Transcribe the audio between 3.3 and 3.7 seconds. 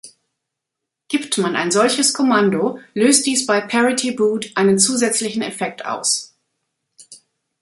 bei